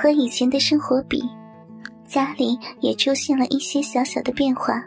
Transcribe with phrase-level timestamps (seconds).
[0.00, 1.20] 和以前的生活比，
[2.04, 4.80] 家里也出现了一些小小的变化，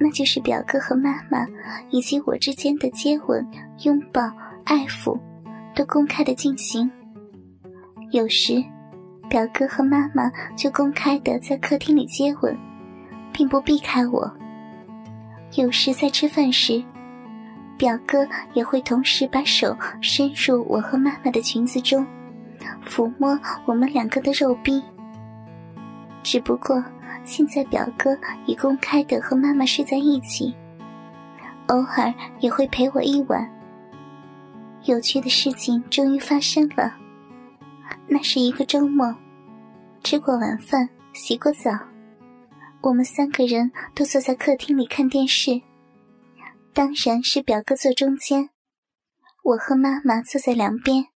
[0.00, 1.46] 那就是表哥和妈妈
[1.90, 3.48] 以及我之间的接吻、
[3.84, 4.20] 拥抱、
[4.64, 5.16] 爱抚，
[5.76, 6.90] 都公开的进行。
[8.10, 8.60] 有时，
[9.28, 12.58] 表哥和妈妈就公开的在客厅里接吻，
[13.32, 14.28] 并不避开我。
[15.54, 16.82] 有时在吃饭时，
[17.78, 22.04] 表哥也会同时把手伸入我和妈妈的裙子中。
[22.86, 24.82] 抚摸我们两个的肉逼，
[26.22, 26.82] 只不过
[27.24, 30.54] 现在表哥已公开的和妈妈睡在一起，
[31.68, 33.48] 偶尔也会陪我一晚。
[34.84, 36.96] 有趣的事情终于发生了，
[38.08, 39.14] 那是一个周末，
[40.02, 41.70] 吃过晚饭，洗过澡，
[42.80, 45.60] 我们三个人都坐在客厅里看电视，
[46.72, 48.48] 当然是表哥坐中间，
[49.44, 51.08] 我和妈妈坐在两边。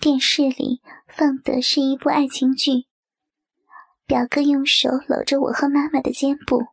[0.00, 2.86] 电视里放的是一部爱情剧。
[4.06, 6.68] 表哥用手搂着我和妈妈的肩部，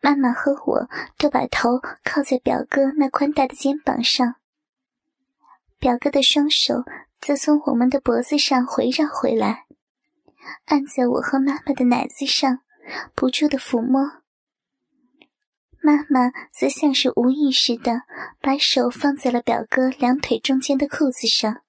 [0.00, 4.34] 妈妈和我都把头靠在表哥那宽大的肩膀上。
[5.78, 6.82] 表哥的双手
[7.20, 9.66] 则从我们的脖子上回绕回来，
[10.64, 12.58] 按在我和妈妈的奶子上，
[13.14, 14.24] 不住的抚摸。
[15.80, 18.02] 妈妈则像是无意识的
[18.40, 21.63] 把手放在了表哥两腿中间的裤子上。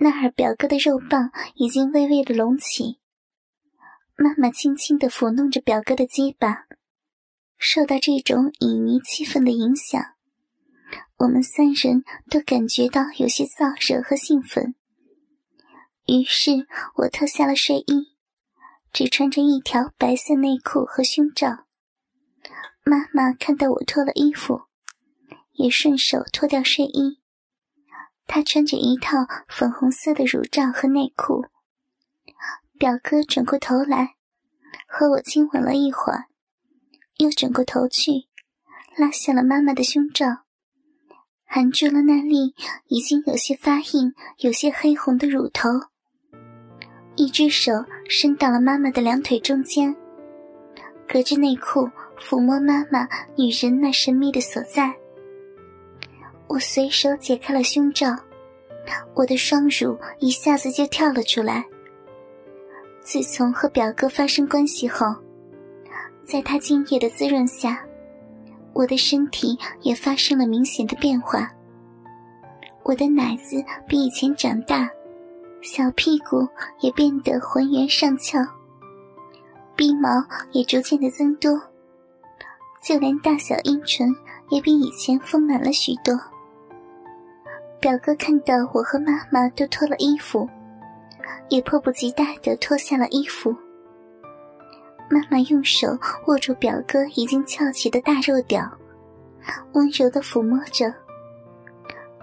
[0.00, 3.00] 那儿表哥的肉棒已经微微的隆起，
[4.16, 6.66] 妈妈轻轻的抚弄着表哥的鸡巴，
[7.56, 10.00] 受到这种旖旎气氛的影响，
[11.18, 14.76] 我们三人都感觉到有些燥热和兴奋。
[16.06, 16.66] 于是
[16.98, 18.16] 我脱下了睡衣，
[18.92, 21.66] 只穿着一条白色内裤和胸罩。
[22.84, 24.62] 妈妈看到我脱了衣服，
[25.54, 27.18] 也顺手脱掉睡衣。
[28.28, 31.46] 他穿着一套粉红色的乳罩和内裤。
[32.78, 34.14] 表哥转过头来，
[34.86, 36.26] 和我亲吻了一会儿，
[37.16, 38.28] 又转过头去，
[38.96, 40.44] 拉下了妈妈的胸罩，
[41.44, 42.54] 含住了那粒
[42.86, 45.70] 已经有些发硬、有些黑红的乳头。
[47.16, 47.72] 一只手
[48.08, 49.96] 伸到了妈妈的两腿中间，
[51.08, 51.90] 隔着内裤
[52.20, 54.94] 抚摸妈妈女人那神秘的所在。
[56.48, 58.16] 我随手解开了胸罩，
[59.14, 61.64] 我的双乳一下子就跳了出来。
[63.02, 65.14] 自从和表哥发生关系后，
[66.22, 67.84] 在他精液的滋润下，
[68.72, 71.50] 我的身体也发生了明显的变化。
[72.82, 74.90] 我的奶子比以前长大，
[75.60, 76.48] 小屁股
[76.80, 78.38] 也变得浑圆上翘，
[79.76, 80.08] 鼻毛
[80.52, 81.60] 也逐渐的增多，
[82.82, 84.14] 就连大小阴唇
[84.48, 86.18] 也比以前丰满了许多。
[87.80, 90.48] 表哥看到我和妈妈都脱了衣服，
[91.48, 93.54] 也迫不及待的脱下了衣服。
[95.08, 95.86] 妈妈用手
[96.26, 98.68] 握住表哥已经翘起的大肉屌，
[99.72, 100.92] 温柔的抚摸着。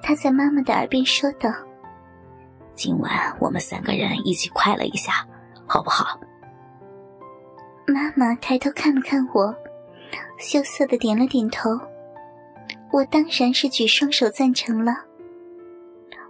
[0.04, 1.52] 他在妈妈的耳边说道
[2.76, 5.26] ：“今晚我们三个人一起快乐一下，
[5.66, 6.20] 好不好？”
[7.88, 9.56] 妈妈抬头看了看我，
[10.38, 11.72] 羞涩的点了点头。
[12.92, 14.94] 我当然是举双手赞成了。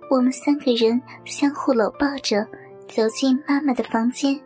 [0.08, 2.48] 我们三个人相互搂抱着
[2.88, 4.40] 走进妈妈的房间，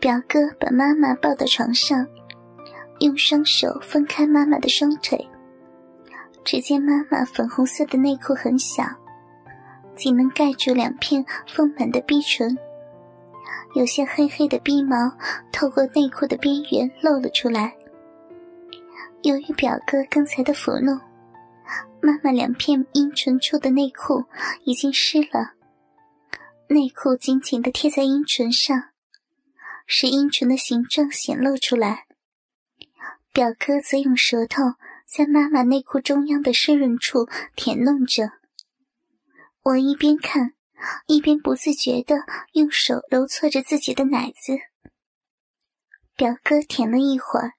[0.00, 2.06] 表哥把妈妈抱到床上，
[3.00, 5.28] 用双手分开妈妈的双腿。
[6.44, 8.84] 只见妈妈粉红色的内裤很小，
[9.94, 12.56] 仅能盖住两片丰满的逼唇，
[13.74, 14.96] 有些黑黑的逼毛
[15.52, 17.74] 透过内裤的边缘露了出来。
[19.22, 20.98] 由于表哥刚才的抚弄。
[22.06, 24.26] 妈妈两片阴唇处的内裤
[24.62, 25.54] 已经湿了，
[26.68, 28.90] 内裤紧紧的贴在阴唇上，
[29.88, 32.06] 使阴唇的形状显露出来。
[33.32, 34.62] 表哥则用舌头
[35.04, 38.30] 在妈妈内裤中央的湿润处舔弄着。
[39.64, 40.52] 我一边看，
[41.08, 42.20] 一边不自觉的
[42.52, 44.56] 用手揉搓着自己的奶子。
[46.14, 47.54] 表哥舔了一会儿，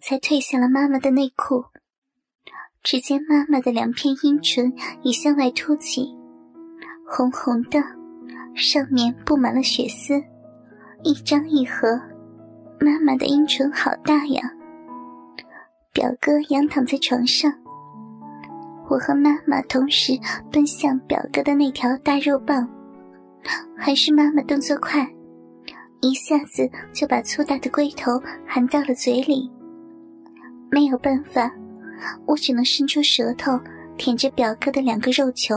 [0.00, 1.64] 才褪下了妈妈的内裤。
[2.84, 4.70] 只见妈妈的两片阴唇
[5.02, 6.14] 已向外凸起，
[7.08, 7.82] 红红的，
[8.54, 10.22] 上面布满了血丝，
[11.02, 11.98] 一张一合。
[12.78, 14.42] 妈妈的阴唇好大呀！
[15.94, 17.50] 表哥仰躺在床上，
[18.90, 20.12] 我和妈妈同时
[20.52, 22.68] 奔向表哥的那条大肉棒，
[23.78, 25.10] 还是妈妈动作快，
[26.02, 29.50] 一下子就把粗大的龟头含到了嘴里。
[30.70, 31.50] 没有办法。
[32.26, 33.58] 我只能伸出舌头
[33.96, 35.54] 舔着表哥的两个肉球，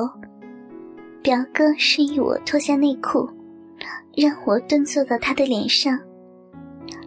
[1.22, 3.30] 表哥示意我脱下内裤，
[4.16, 6.00] 让我蹲坐到他的脸上。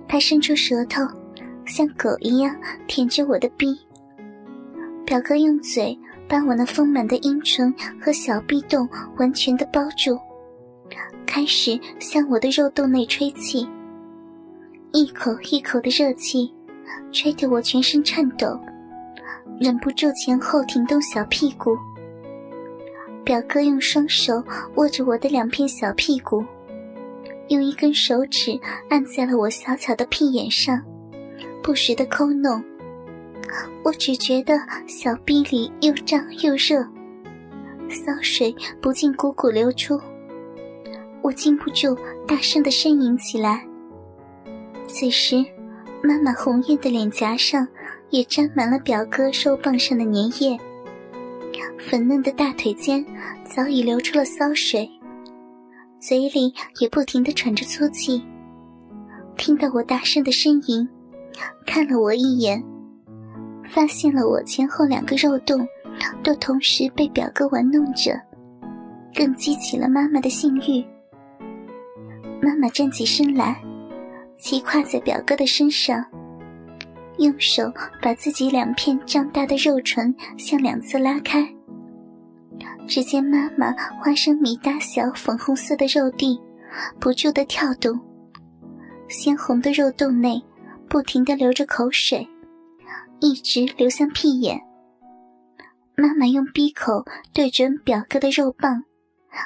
[0.08, 1.02] 他伸出舌头，
[1.64, 2.54] 像狗一样
[2.86, 3.78] 舔着我的逼。
[5.06, 5.98] 表哥用嘴
[6.28, 10.18] 把我那丰满的阴唇和小臂洞完全的包住，
[11.26, 13.68] 开始向我的肉洞内吹气，
[14.92, 16.52] 一口一口的热气，
[17.12, 18.58] 吹得我全身颤抖，
[19.60, 21.76] 忍不住前后挺动小屁股。
[23.22, 24.42] 表哥用双手
[24.76, 26.42] 握着我的两片小屁股。
[27.48, 28.58] 用一根手指
[28.88, 30.80] 按在了我小巧的屁眼上，
[31.62, 32.64] 不时的抠弄。
[33.84, 34.54] 我只觉得
[34.86, 36.82] 小臂里又胀又热，
[37.90, 40.00] 骚水不禁汩汩流出。
[41.20, 41.94] 我禁不住
[42.26, 43.62] 大声的呻吟起来。
[44.86, 45.44] 此时，
[46.02, 47.68] 妈妈红艳的脸颊上
[48.10, 50.58] 也沾满了表哥肉棒上的粘液，
[51.78, 53.04] 粉嫩的大腿间
[53.44, 54.88] 早已流出了骚水。
[55.98, 58.22] 嘴里也不停地喘着粗气，
[59.36, 60.88] 听到我大声的呻吟，
[61.66, 62.62] 看了我一眼，
[63.68, 65.66] 发现了我前后两个肉洞
[66.22, 68.18] 都同时被表哥玩弄着，
[69.14, 70.82] 更激起了妈妈的性欲。
[72.40, 73.62] 妈妈站起身来，
[74.38, 76.02] 骑跨在表哥的身上，
[77.20, 77.70] 用手
[78.00, 81.46] 把自己两片胀大的肉唇向两侧拉开。
[82.88, 86.40] 只见妈妈花生米大小粉红色的肉蒂
[86.98, 88.00] 不住的跳动，
[89.08, 90.42] 鲜红的肉洞内
[90.88, 92.26] 不停的流着口水，
[93.20, 94.60] 一直流向屁眼。
[95.94, 98.84] 妈妈用鼻口对准表哥的肉棒，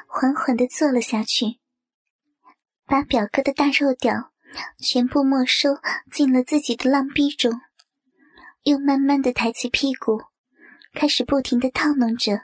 [0.07, 1.59] 缓缓的坐了下去，
[2.87, 4.31] 把表哥的大肉屌
[4.79, 5.79] 全部没收
[6.11, 7.61] 进了自己的浪逼中，
[8.65, 10.23] 又慢慢的抬起屁股，
[10.93, 12.43] 开始不停的套弄着。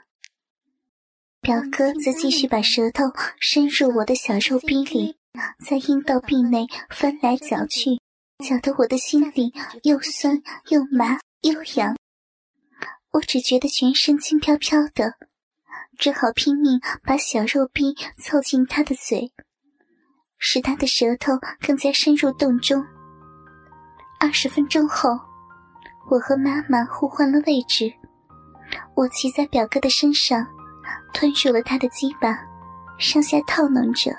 [1.41, 3.05] 表哥则继续把舌头
[3.39, 5.17] 伸入我的小肉逼里，
[5.65, 7.99] 在阴道壁内翻来搅去，
[8.37, 9.51] 搅得我的心里
[9.81, 11.97] 又酸又麻又痒。
[13.13, 15.15] 我只觉得全身轻飘飘的，
[15.97, 19.33] 只好拼命把小肉逼凑近他的嘴，
[20.37, 22.85] 使他的舌头更加深入洞中。
[24.19, 25.19] 二十分钟后，
[26.11, 27.89] 我和妈妈互换了位置，
[28.95, 30.45] 我骑在表哥的身上。
[31.13, 32.37] 吞入了他的鸡巴，
[32.97, 34.11] 上下套弄着。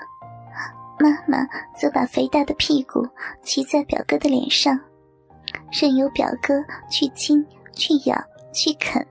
[0.99, 1.45] 妈妈
[1.75, 3.07] 则把肥大的屁股
[3.43, 4.79] 骑在表哥的脸上，
[5.71, 8.15] 任由表哥去亲、去咬、
[8.51, 9.05] 去啃。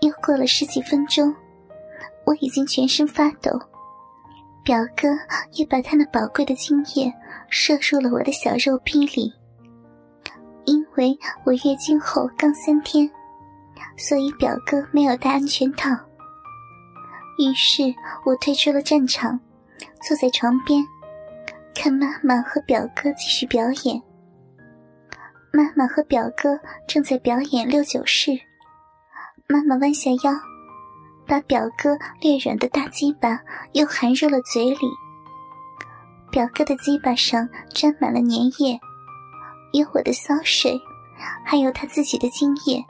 [0.00, 1.34] 又过了十几分钟，
[2.26, 3.50] 我已经全身发抖。
[4.62, 5.08] 表哥
[5.52, 7.10] 也把他那宝贵的精液
[7.48, 9.32] 射入了我的小肉逼里。
[10.64, 13.10] 因为我月经后刚三天，
[13.96, 15.90] 所以表哥没有戴安全套。
[17.38, 17.82] 于是
[18.24, 19.40] 我退出了战场，
[20.02, 20.84] 坐在床边，
[21.74, 24.00] 看妈妈和表哥继续表演。
[25.52, 28.30] 妈妈和表哥正在表演六九式。
[29.48, 30.32] 妈妈弯下腰，
[31.26, 33.40] 把表哥略软的大鸡巴
[33.72, 34.78] 又含入了嘴里。
[36.30, 38.80] 表哥的鸡巴上沾满了粘液，
[39.72, 40.80] 有我的骚水，
[41.44, 42.84] 还有他自己的精液。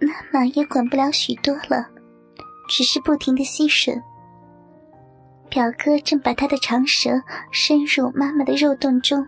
[0.00, 1.88] 妈妈也管不了许多了。
[2.68, 4.02] 只是不停的吸吮，
[5.48, 9.24] 表哥正把他的长舌伸入妈妈的肉洞中，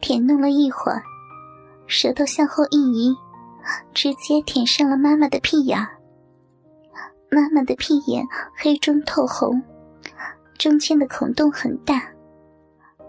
[0.00, 1.00] 舔弄了一会儿，
[1.86, 3.16] 舌头向后一移，
[3.94, 5.78] 直接舔上了妈妈的屁眼。
[7.30, 8.26] 妈妈的屁眼
[8.56, 9.62] 黑中透红，
[10.58, 12.02] 中间的孔洞很大，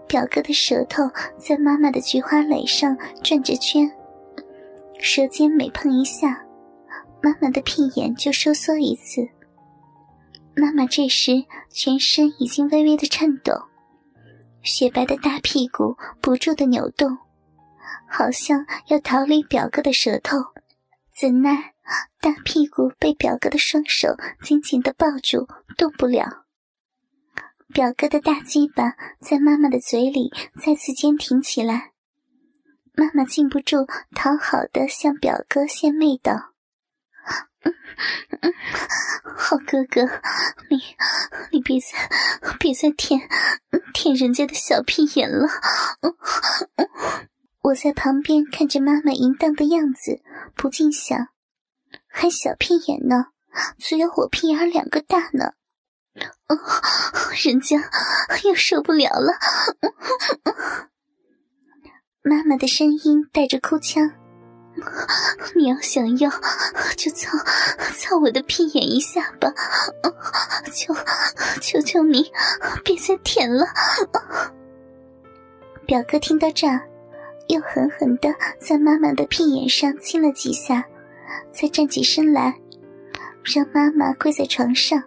[0.06, 1.02] 表哥的舌头
[1.38, 3.90] 在妈妈的菊花蕾上转着圈，
[5.00, 6.44] 舌尖每碰一下。
[7.22, 9.26] 妈妈的屁眼就收缩一次。
[10.54, 13.54] 妈妈这时全身已经微微的颤抖，
[14.62, 17.16] 雪白的大屁股不住的扭动，
[18.06, 20.36] 好像要逃离表哥的舌头。
[21.18, 21.72] 怎奈
[22.20, 24.08] 大屁股被表哥的双手
[24.42, 26.43] 紧紧的抱住，动不了。
[27.72, 30.30] 表哥的大鸡巴在妈妈的嘴里
[30.60, 31.92] 再次坚挺起来，
[32.94, 36.52] 妈妈禁不住讨好的向表哥献媚道。
[39.36, 40.02] 好哥哥，
[40.68, 40.78] 你
[41.52, 41.86] 你别再
[42.58, 43.20] 别再舔
[43.92, 45.48] 舔人家的小屁眼了。
[47.62, 50.20] 我在旁边看着妈妈淫荡的样子，
[50.54, 51.28] 不禁想：
[52.06, 53.28] 还小屁眼呢，
[53.78, 55.54] 只有我屁眼两个大呢。
[56.48, 56.58] 哦
[57.44, 57.76] 人家
[58.44, 59.32] 又受不了了。
[62.22, 64.10] 妈妈的声音带着哭腔，
[65.54, 66.30] 你要想要，
[66.96, 67.36] 就操
[67.96, 69.52] 操我的屁眼一下吧！
[70.72, 70.94] 求
[71.60, 72.30] 求求你，
[72.82, 73.66] 别再舔了！
[75.86, 76.80] 表哥听到这儿，
[77.48, 80.84] 又狠狠的在妈妈的屁眼上亲了几下，
[81.52, 82.58] 才站起身来，
[83.42, 85.02] 让妈妈跪在床上，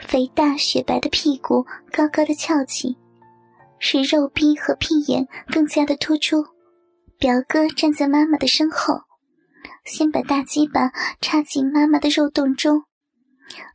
[0.00, 2.96] 肥大雪白的屁股高高的翘起，
[3.78, 6.44] 使肉壁和屁眼更加的突出。
[7.18, 9.02] 表哥站在妈妈的身后，
[9.84, 10.90] 先把大鸡巴
[11.20, 12.84] 插进妈妈的肉洞中，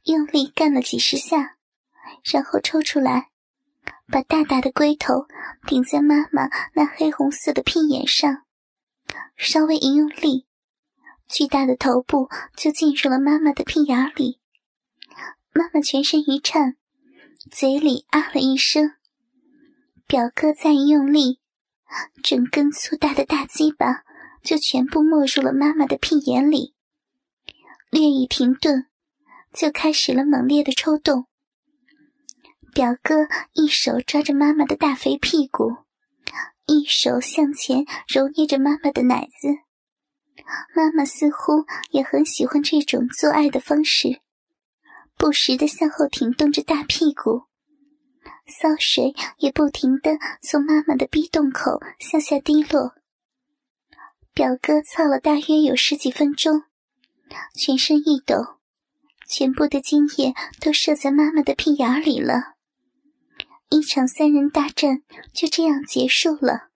[0.05, 1.55] 用力干了几十下，
[2.23, 3.29] 然后抽出来，
[4.07, 5.27] 把大大的龟头
[5.67, 8.43] 顶在妈妈那黑红色的屁眼上，
[9.37, 10.47] 稍微一用力，
[11.29, 14.39] 巨大的头部就进入了妈妈的屁眼里。
[15.57, 16.75] 妈妈全身一颤，
[17.49, 18.91] 嘴里啊了一声。
[20.05, 21.39] 表哥再一用力。
[22.21, 24.03] 整根粗大的大鸡巴
[24.43, 26.75] 就全部没入了妈妈的屁眼里，
[27.89, 28.87] 略一停顿，
[29.53, 31.27] 就开始了猛烈的抽动。
[32.73, 35.77] 表哥一手抓着妈妈的大肥屁股，
[36.65, 39.47] 一手向前揉捏着妈妈的奶子。
[40.75, 44.19] 妈妈似乎也很喜欢这种做爱的方式，
[45.25, 47.45] 不时的向后挺动着大屁股。
[48.45, 52.93] 骚水也不停的从妈妈的逼洞口向下滴落。
[54.35, 56.65] 表哥操了大约有十几分钟，
[57.55, 58.59] 全身一抖，
[59.27, 62.53] 全部的精液都射在妈妈的屁眼里了。
[63.69, 65.01] 一场三人大战
[65.33, 66.69] 就这样结束了。